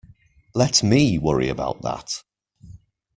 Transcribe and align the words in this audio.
Let 0.55 0.81
me 0.81 1.19
worry 1.19 1.47
about 1.49 1.83
that. 1.83 2.23